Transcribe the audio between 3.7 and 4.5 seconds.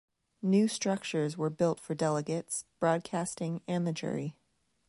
the jury.